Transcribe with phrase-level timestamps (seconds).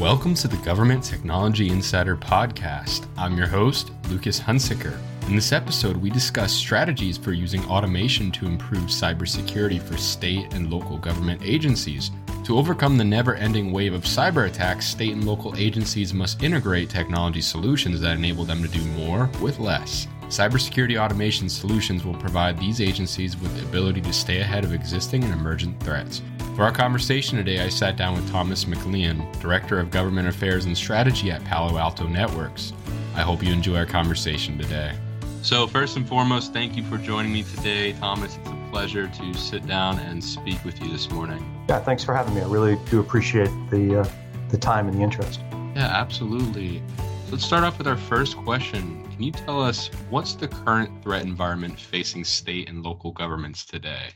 [0.00, 3.06] Welcome to the Government Technology Insider Podcast.
[3.18, 4.98] I'm your host, Lucas Hunsicker.
[5.28, 10.70] In this episode, we discuss strategies for using automation to improve cybersecurity for state and
[10.70, 12.12] local government agencies.
[12.44, 16.88] To overcome the never ending wave of cyber attacks, state and local agencies must integrate
[16.88, 20.08] technology solutions that enable them to do more with less.
[20.28, 25.24] Cybersecurity automation solutions will provide these agencies with the ability to stay ahead of existing
[25.24, 26.22] and emergent threats.
[26.60, 30.76] For our conversation today, I sat down with Thomas MacLellan, Director of Government Affairs and
[30.76, 32.74] Strategy at Palo Alto Networks.
[33.14, 34.92] I hope you enjoy our conversation today.
[35.40, 38.36] So, first and foremost, thank you for joining me today, Thomas.
[38.36, 41.42] It's a pleasure to sit down and speak with you this morning.
[41.66, 42.42] Yeah, thanks for having me.
[42.42, 44.08] I really do appreciate the uh,
[44.50, 45.40] the time and the interest.
[45.74, 46.82] Yeah, absolutely.
[46.98, 49.02] So let's start off with our first question.
[49.12, 54.10] Can you tell us what's the current threat environment facing state and local governments today?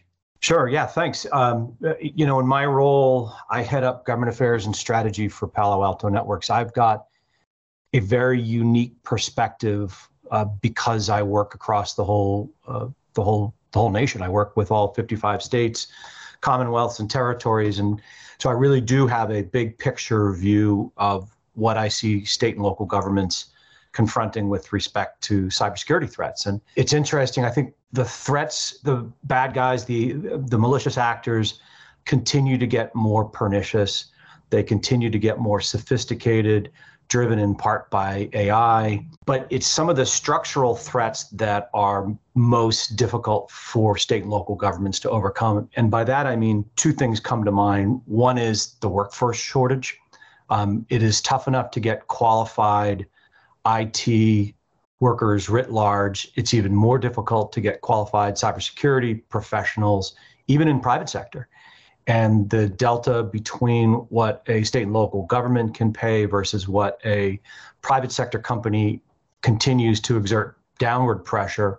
[0.45, 0.69] Sure.
[0.69, 0.85] Yeah.
[0.85, 1.27] Thanks.
[1.33, 5.83] Um, you know, in my role, I head up government affairs and strategy for Palo
[5.83, 6.51] Alto Networks.
[6.51, 7.07] I've got
[7.95, 13.79] a very unique perspective uh, because I work across the whole uh, the whole the
[13.79, 14.21] whole nation.
[14.21, 15.87] I work with all 55 states,
[16.43, 17.99] commonwealths, and territories, and
[18.37, 22.63] so I really do have a big picture view of what I see state and
[22.63, 23.47] local governments
[23.95, 26.45] confronting with respect to cybersecurity threats.
[26.45, 27.45] And it's interesting.
[27.45, 30.13] I think the threats, the bad guys, the
[30.49, 31.61] the malicious actors,
[32.05, 34.07] continue to get more pernicious.
[34.51, 36.71] They continue to get more sophisticated,
[37.09, 39.07] driven in part by AI.
[39.27, 44.57] But it's some of the structural threats that are most difficult for state and local
[44.57, 45.69] governments to overcome.
[45.77, 48.01] And by that, I mean two things come to mind.
[48.07, 49.97] One is the workforce shortage.
[50.51, 53.07] Um, it is tough enough to get qualified
[53.67, 54.55] IT
[55.01, 56.31] workers writ large.
[56.35, 60.15] It's even more difficult to get qualified cybersecurity professionals,
[60.47, 61.49] even in private sector.
[62.07, 67.41] And the delta between what a state and local government can pay versus what a
[67.81, 69.03] private sector company
[69.43, 71.79] continues to exert downward pressure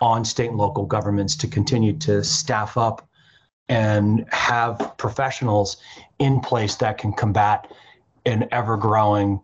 [0.00, 3.06] on state and local governments to continue to staff up
[3.68, 5.76] and have professionals
[6.18, 7.70] in place that can combat
[8.26, 9.40] an ever growing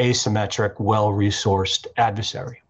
[0.00, 2.62] asymmetric, well resourced adversary.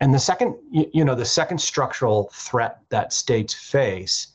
[0.00, 4.28] And the second, you know, the second structural threat that states face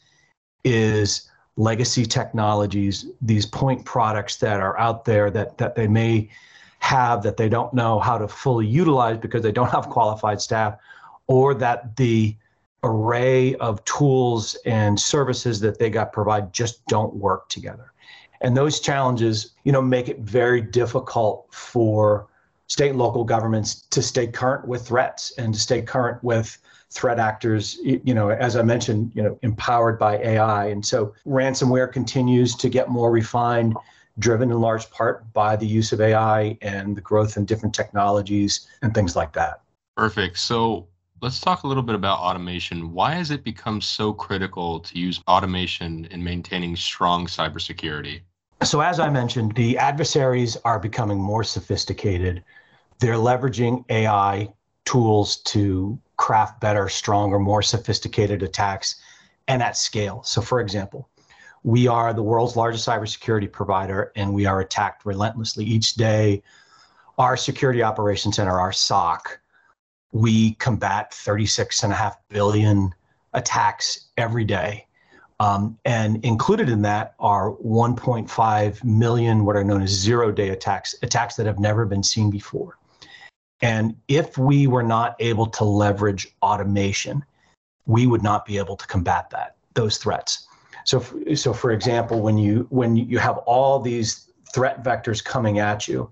[0.64, 6.30] is legacy technologies, these point products that are out there that, that they may
[6.80, 10.78] have that they don't know how to fully utilize because they don't have qualified staff,
[11.28, 12.36] or that the
[12.84, 17.92] array of tools and services that they got provide just don't work together.
[18.42, 22.28] And those challenges, you know, make it very difficult for
[22.68, 26.58] state and local governments to stay current with threats and to stay current with
[26.92, 31.92] threat actors you know as i mentioned you know empowered by ai and so ransomware
[31.92, 33.76] continues to get more refined
[34.20, 38.68] driven in large part by the use of ai and the growth in different technologies
[38.82, 39.62] and things like that.
[39.96, 40.38] Perfect.
[40.38, 40.88] So
[41.22, 42.94] let's talk a little bit about automation.
[42.94, 48.22] Why has it become so critical to use automation in maintaining strong cybersecurity
[48.64, 52.44] so as i mentioned the adversaries are becoming more sophisticated
[53.00, 54.50] they're leveraging AI
[54.86, 58.98] tools to craft better, stronger, more sophisticated attacks
[59.48, 60.22] and at scale.
[60.24, 61.10] So, for example,
[61.64, 66.44] we are the world's largest cybersecurity provider and we are attacked relentlessly each day.
[67.18, 69.40] Our security operations center, our SOC,
[70.12, 72.94] we combat 36.5 billion
[73.34, 74.88] attacks every day.
[75.42, 80.96] Um, and included in that are 1.5 million what are known as zero day attacks,
[81.02, 82.78] attacks that have never been seen before.
[83.62, 87.24] And if we were not able to leverage automation,
[87.86, 90.48] we would not be able to combat that those threats.
[90.86, 91.04] So,
[91.36, 96.12] so for example, when you when you have all these threat vectors coming at you,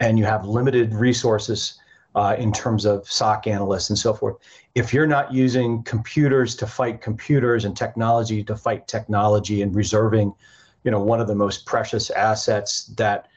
[0.00, 1.78] and you have limited resources
[2.16, 4.36] uh, in terms of SOC analysts and so forth,
[4.74, 10.34] if you're not using computers to fight computers and technology to fight technology and reserving,
[10.82, 13.28] you know, one of the most precious assets that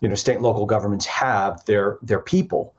[0.00, 2.74] you know state and local governments have, their their people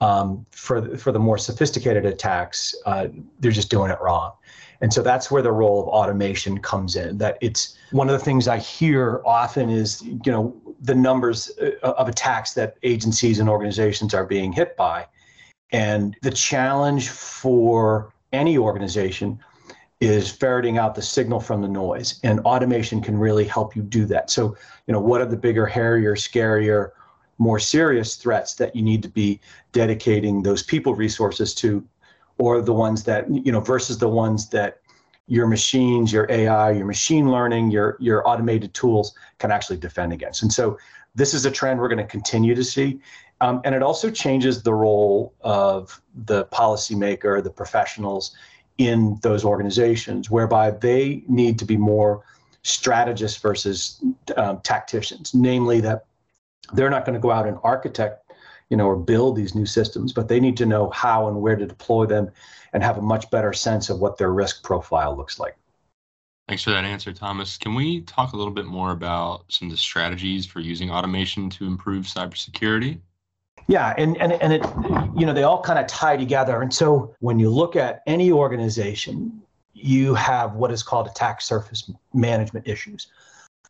[0.00, 3.08] um, for for the more sophisticated attacks, uh,
[3.40, 4.32] they're just doing it wrong.
[4.80, 7.16] And so that's where the role of automation comes in.
[7.18, 11.92] That it's one of the things I hear often is you know the numbers uh,
[11.92, 15.06] of attacks that agencies and organizations are being hit by,
[15.72, 19.38] and the challenge for any organization
[20.00, 24.04] is ferreting out the signal from the noise and automation can really help you do
[24.04, 24.30] that.
[24.30, 26.90] So you know what are the bigger hairier scarier
[27.38, 29.40] more serious threats that you need to be
[29.72, 31.84] dedicating those people resources to
[32.38, 34.80] or the ones that you know versus the ones that
[35.26, 40.42] your machines, your AI, your machine learning, your your automated tools can actually defend against.
[40.42, 40.78] And so
[41.14, 43.00] this is a trend we're going to continue to see.
[43.40, 48.36] Um, and it also changes the role of the policymaker, the professionals
[48.78, 52.24] in those organizations, whereby they need to be more
[52.62, 54.02] strategists versus
[54.36, 56.06] um, tacticians, namely that
[56.72, 58.23] they're not going to go out and architect,
[58.70, 61.56] you know, or build these new systems, but they need to know how and where
[61.56, 62.30] to deploy them
[62.72, 65.56] and have a much better sense of what their risk profile looks like.
[66.48, 67.56] Thanks for that answer, Thomas.
[67.56, 71.48] Can we talk a little bit more about some of the strategies for using automation
[71.50, 73.00] to improve cybersecurity?
[73.66, 74.62] Yeah, and and and it,
[75.16, 76.60] you know, they all kind of tie together.
[76.60, 79.40] And so when you look at any organization,
[79.72, 83.06] you have what is called attack surface management issues.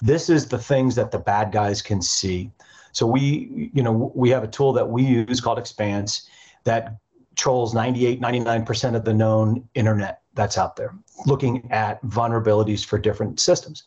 [0.01, 2.51] This is the things that the bad guys can see.
[2.95, 6.29] So we, you know, we have a tool that we use called Expanse
[6.65, 6.97] that
[7.37, 10.95] trolls 98, 99% of the known internet that's out there,
[11.27, 13.85] looking at vulnerabilities for different systems.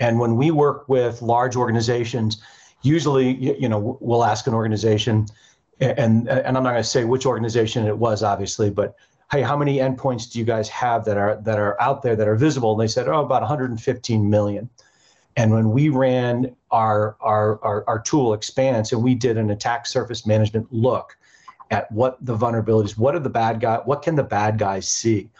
[0.00, 2.42] And when we work with large organizations,
[2.82, 5.26] usually, you know, we'll ask an organization,
[5.80, 8.96] and and I'm not going to say which organization it was, obviously, but
[9.30, 12.26] hey, how many endpoints do you guys have that are that are out there that
[12.26, 12.72] are visible?
[12.72, 14.68] And they said, oh, about 115 million.
[15.36, 19.86] And when we ran our our our, our tool Expanse and we did an attack
[19.86, 21.16] surface management look
[21.70, 25.30] at what the vulnerabilities, what are the bad guy, what can the bad guys see?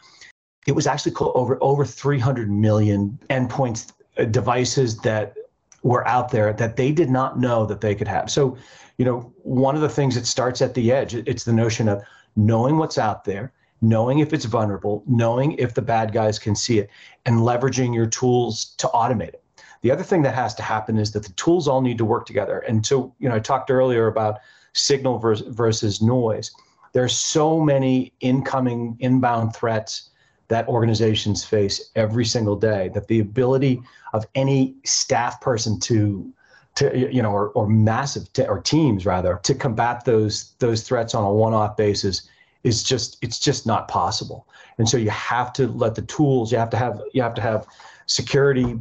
[0.67, 5.35] It was actually over over 300 million endpoints, uh, devices that
[5.83, 8.31] were out there that they did not know that they could have.
[8.31, 8.57] So,
[8.99, 12.03] you know, one of the things that starts at the edge, it's the notion of
[12.37, 16.79] knowing what's out there, knowing if it's vulnerable, knowing if the bad guys can see
[16.79, 16.91] it,
[17.25, 19.40] and leveraging your tools to automate it.
[19.83, 22.27] The other thing that has to happen is that the tools all need to work
[22.27, 22.59] together.
[22.61, 24.41] And so, you know, I talked earlier about
[24.73, 26.51] signal versus, noise.
[26.93, 30.11] There's so many incoming inbound threats
[30.49, 33.81] that organizations face every single day that the ability
[34.13, 36.33] of any staff person to
[36.75, 41.15] to you know or, or massive te- or teams rather to combat those those threats
[41.15, 42.29] on a one-off basis
[42.63, 44.47] is just it's just not possible
[44.79, 47.43] and so you have to let the tools you have to have you have to
[47.43, 47.67] have
[48.07, 48.79] security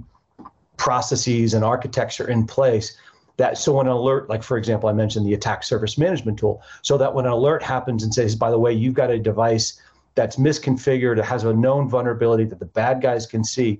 [0.80, 2.98] processes and architecture in place
[3.38, 6.64] that so when an alert like for example i mentioned the attack surface management tool
[6.82, 9.80] so that when an alert happens and says by the way you've got a device
[10.16, 13.80] that's misconfigured it has a known vulnerability that the bad guys can see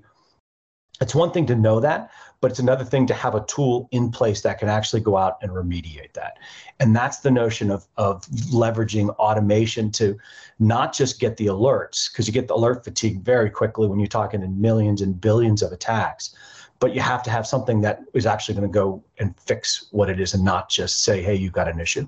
[1.00, 2.10] it's one thing to know that
[2.40, 5.38] but it's another thing to have a tool in place that can actually go out
[5.42, 6.38] and remediate that.
[6.78, 10.18] And that's the notion of, of leveraging automation to
[10.58, 14.08] not just get the alerts because you get the alert fatigue very quickly when you're
[14.08, 16.34] talking in millions and billions of attacks
[16.80, 20.10] but you have to have something that is actually going to go and fix what
[20.10, 22.06] it is and not just say hey you've got an issue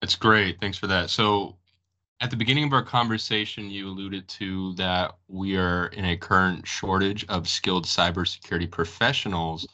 [0.00, 1.56] that's great thanks for that so
[2.20, 6.66] at the beginning of our conversation, you alluded to that we are in a current
[6.66, 9.66] shortage of skilled cybersecurity professionals.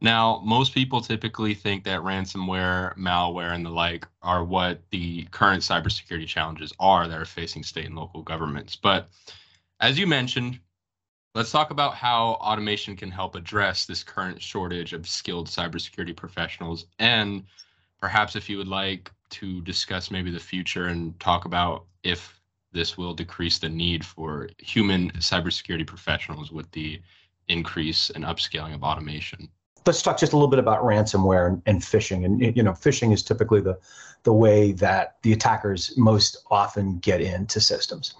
[0.00, 5.62] Now, most people typically think that ransomware, malware, and the like are what the current
[5.62, 8.74] cybersecurity challenges are that are facing state and local governments.
[8.74, 9.10] But
[9.80, 10.58] as you mentioned,
[11.36, 16.86] let's talk about how automation can help address this current shortage of skilled cybersecurity professionals.
[16.98, 17.44] And
[18.00, 22.40] perhaps if you would like, to discuss maybe the future and talk about if
[22.72, 27.00] this will decrease the need for human cybersecurity professionals with the
[27.48, 29.48] increase and upscaling of automation.
[29.84, 32.24] Let's talk just a little bit about ransomware and, and phishing.
[32.24, 33.78] And you know, phishing is typically the
[34.22, 38.14] the way that the attackers most often get into systems.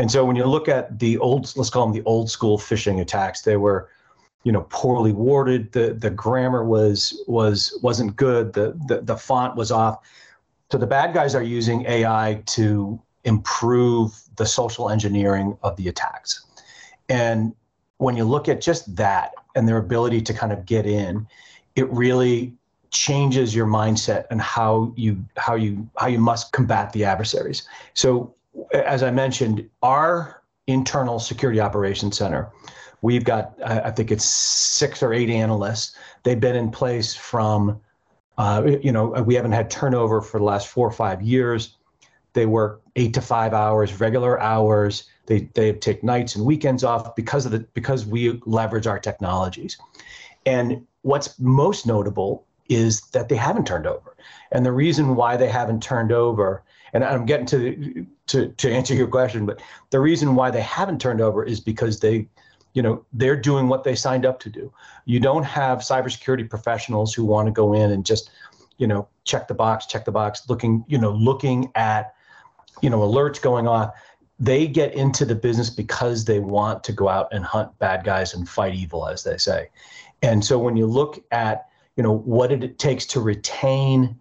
[0.00, 3.00] And so when you look at the old, let's call them the old school phishing
[3.00, 3.88] attacks, they were
[4.42, 9.54] you know poorly worded the the grammar was was wasn't good the the, the font
[9.54, 9.98] was off
[10.70, 16.46] so the bad guys are using AI to improve the social engineering of the attacks.
[17.08, 17.54] And
[17.98, 21.26] when you look at just that and their ability to kind of get in,
[21.74, 22.54] it really
[22.90, 27.68] changes your mindset and how you how you how you must combat the adversaries.
[27.94, 28.34] So
[28.72, 32.50] as I mentioned, our internal security operations center,
[33.02, 35.96] we've got I think it's six or eight analysts.
[36.22, 37.80] They've been in place from
[38.38, 41.76] uh, you know, we haven't had turnover for the last four or five years.
[42.32, 45.04] They work eight to five hours, regular hours.
[45.26, 49.76] They they take nights and weekends off because of the because we leverage our technologies.
[50.46, 54.16] And what's most notable is that they haven't turned over.
[54.52, 58.94] And the reason why they haven't turned over, and I'm getting to to to answer
[58.94, 62.28] your question, but the reason why they haven't turned over is because they
[62.74, 64.72] you know they're doing what they signed up to do
[65.04, 68.30] you don't have cybersecurity professionals who want to go in and just
[68.78, 72.14] you know check the box check the box looking you know looking at
[72.80, 73.92] you know alerts going off
[74.40, 78.32] they get into the business because they want to go out and hunt bad guys
[78.32, 79.68] and fight evil, as they say.
[80.22, 84.18] And so when you look at, you know, what it takes to retain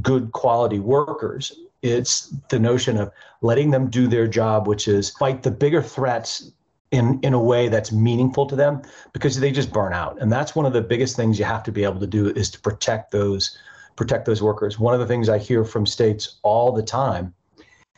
[0.00, 3.10] good quality workers, it's the notion of
[3.42, 6.52] letting them do their job, which is fight the bigger threats
[6.90, 10.20] in in a way that's meaningful to them because they just burn out.
[10.20, 12.50] And that's one of the biggest things you have to be able to do is
[12.50, 13.56] to protect those
[13.96, 14.78] protect those workers.
[14.78, 17.34] One of the things I hear from states all the time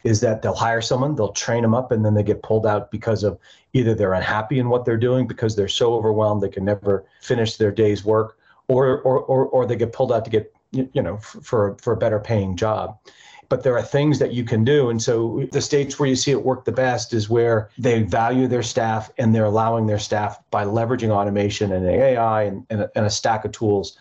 [0.05, 2.91] is that they'll hire someone, they'll train them up, and then they get pulled out
[2.91, 3.39] because of
[3.73, 7.57] either they're unhappy in what they're doing because they're so overwhelmed they can never finish
[7.57, 11.17] their day's work, or or or, or they get pulled out to get you know
[11.19, 12.97] for for a better paying job.
[13.49, 16.33] But there are things that you can do, and so the states where you see
[16.33, 20.38] it work the best is where they value their staff and they're allowing their staff
[20.50, 23.97] by leveraging automation and AI and, and, a, and a stack of tools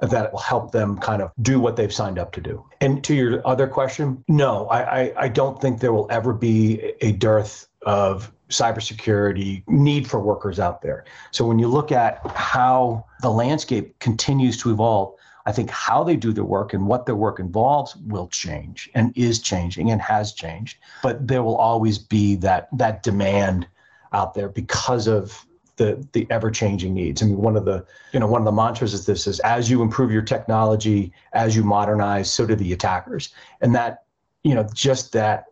[0.00, 2.64] that will help them kind of do what they've signed up to do.
[2.80, 6.92] And to your other question, no, I, I, I don't think there will ever be
[7.00, 11.04] a dearth of cybersecurity need for workers out there.
[11.30, 15.14] So when you look at how the landscape continues to evolve,
[15.46, 19.12] I think how they do their work and what their work involves will change and
[19.16, 20.78] is changing and has changed.
[21.02, 23.66] But there will always be that that demand
[24.12, 25.46] out there because of
[25.76, 27.22] the the ever changing needs.
[27.22, 29.70] I mean, one of the you know one of the mantras is this is as
[29.70, 33.30] you improve your technology, as you modernize, so do the attackers,
[33.60, 34.04] and that
[34.42, 35.46] you know just that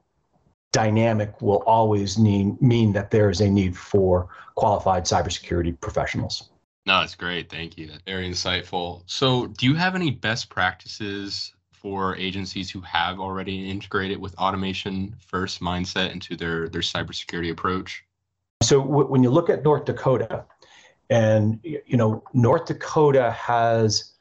[0.73, 6.51] dynamic will always need, mean that there is a need for qualified cybersecurity professionals.
[6.91, 7.49] No, that's great.
[7.49, 7.87] Thank you.
[7.87, 9.05] That's very insightful.
[9.07, 15.15] So, do you have any best practices for agencies who have already integrated with automation
[15.25, 18.03] first mindset into their their cybersecurity approach?
[18.65, 20.45] So w- when you look at North Dakota,
[21.11, 24.15] and you know North Dakota has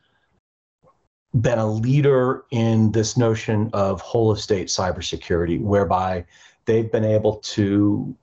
[1.42, 6.24] been a leader in this notion of whole of state cybersecurity, whereby
[6.66, 8.16] they've been able to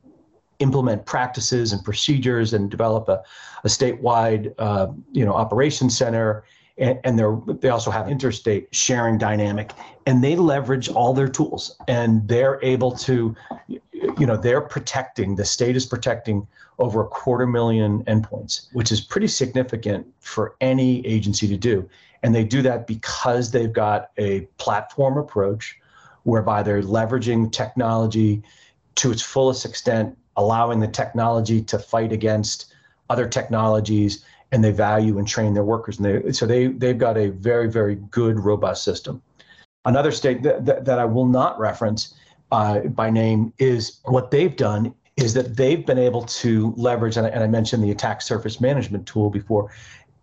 [0.58, 3.22] implement practices and procedures and develop a,
[3.64, 6.44] a statewide uh, you know operations center.
[6.78, 9.72] And, and they're they also have interstate sharing dynamic.
[10.06, 11.76] And they leverage all their tools.
[11.88, 13.34] And they're able to
[13.68, 16.46] you know they're protecting the state is protecting
[16.78, 21.88] over a quarter million endpoints which is pretty significant for any agency to do.
[22.22, 25.78] And they do that because they've got a platform approach
[26.24, 28.42] whereby they're leveraging technology
[28.96, 32.72] to its fullest extent allowing the technology to fight against
[33.08, 35.98] other technologies and they value and train their workers.
[35.98, 39.22] And they, so they, they've got a very, very good, robust system.
[39.84, 42.14] Another state that, that, that I will not reference
[42.52, 47.26] uh, by name is what they've done is that they've been able to leverage, and
[47.26, 49.70] I, and I mentioned the attack surface management tool before,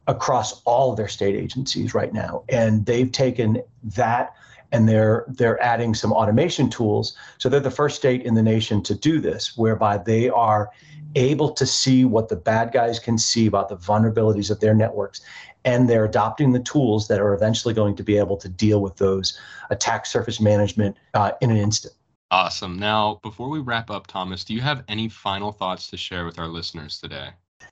[0.08, 2.44] across all of their state agencies right now.
[2.50, 3.62] And they've taken
[3.96, 4.36] that
[4.74, 7.16] and they're they're adding some automation tools.
[7.38, 10.70] So they're the first state in the nation to do this, whereby they are
[11.16, 15.22] able to see what the bad guys can see about the vulnerabilities of their networks.
[15.64, 18.98] And they're adopting the tools that are eventually going to be able to deal with
[18.98, 19.40] those
[19.70, 21.94] attack surface management uh, in an instant.
[22.32, 22.80] Awesome.
[22.80, 26.40] Now before we wrap up thomas do you have any final thoughts to share with
[26.40, 27.30] our listeners today?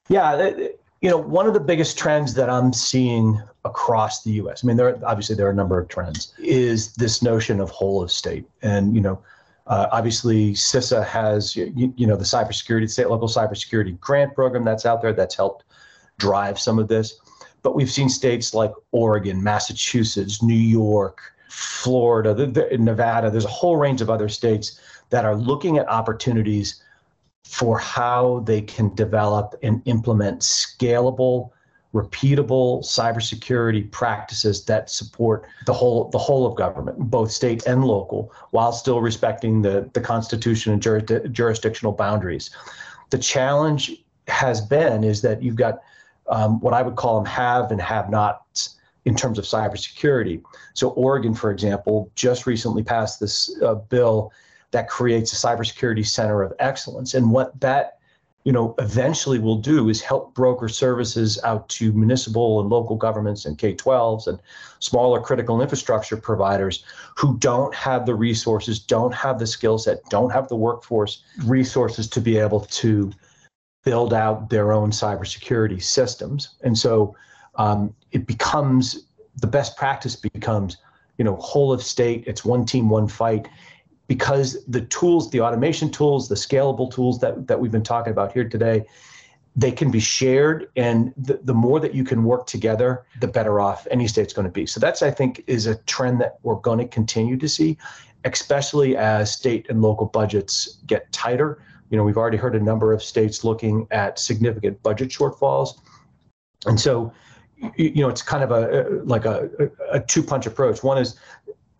[0.07, 4.67] Yeah you know one of the biggest trends that i'm seeing across the us i
[4.67, 8.11] mean there obviously there are a number of trends is this notion of whole of
[8.11, 9.21] state and you know
[9.67, 14.85] uh, obviously, CISA has you, you know the cybersecurity state local cybersecurity grant program that's
[14.85, 15.63] out there that's helped
[16.17, 17.19] drive some of this.
[17.63, 23.29] But we've seen states like Oregon, Massachusetts, New York, Florida, the, the, Nevada.
[23.29, 24.79] There's a whole range of other states
[25.09, 26.81] that are looking at opportunities
[27.43, 31.51] for how they can develop and implement scalable
[31.93, 38.31] repeatable cybersecurity practices that support the whole the whole of government, both state and local,
[38.51, 42.49] while still respecting the, the constitution and jurisdictional boundaries.
[43.09, 45.81] The challenge has been is that you've got
[46.29, 50.41] um, what I would call them have and have nots in terms of cybersecurity.
[50.73, 54.31] So Oregon, for example, just recently passed this uh, bill
[54.71, 57.99] that creates a cybersecurity center of excellence, and what that
[58.43, 63.45] you know, eventually will do is help broker services out to municipal and local governments
[63.45, 64.39] and K-12s and
[64.79, 66.83] smaller critical infrastructure providers
[67.15, 72.07] who don't have the resources, don't have the skill set, don't have the workforce resources
[72.09, 73.11] to be able to
[73.83, 76.55] build out their own cybersecurity systems.
[76.63, 77.15] And so
[77.55, 79.05] um, it becomes
[79.39, 80.77] the best practice becomes,
[81.17, 82.23] you know, whole of state.
[82.25, 83.47] It's one team, one fight
[84.13, 88.29] because the tools, the automation tools, the scalable tools that, that we've been talking about
[88.33, 88.83] here today,
[89.55, 90.59] they can be shared.
[90.75, 94.49] And the, the more that you can work together, the better off any state's going
[94.51, 94.65] to be.
[94.65, 97.77] So that's, I think, is a trend that we're going to continue to see.
[98.25, 101.63] especially as state and local budgets get tighter.
[101.89, 105.79] You know, we've already heard a number of states looking at significant budget shortfalls.
[106.65, 107.11] And so,
[107.75, 109.49] you know, it's kind of a like a,
[109.91, 110.83] a two punch approach.
[110.83, 111.19] One is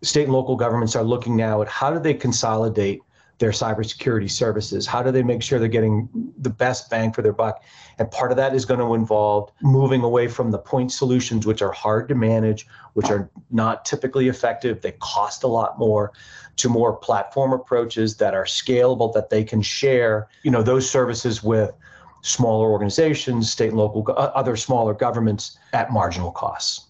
[0.02, 3.00] state and local governments are looking now at how do they consolidate
[3.38, 4.86] their cybersecurity services?
[4.86, 7.62] How do they make sure they're getting the best bang for their buck?
[7.98, 11.60] And part of that is going to involve moving away from the point solutions, which
[11.60, 16.12] are hard to manage, which are not typically effective, they cost a lot more,
[16.56, 21.42] to more platform approaches that are scalable, that they can share, you know, those services
[21.42, 21.72] with
[22.20, 26.86] smaller organizations, state and local, uh, other smaller governments at marginal costs.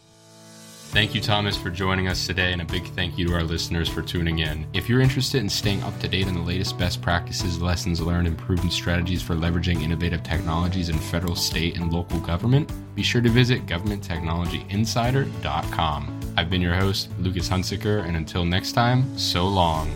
[0.92, 3.88] Thank you, Thomas, for joining us today, and a big thank you to our listeners
[3.88, 4.66] for tuning in.
[4.75, 8.26] If you're interested in staying up to date on the latest best practices, lessons learned,
[8.26, 13.22] and proven strategies for leveraging innovative technologies in federal, state, and local government, be sure
[13.22, 16.20] to visit governmenttechnologyinsider.com.
[16.37, 19.90] I've been your host, Lucas Hunsaker, and until next time, so long.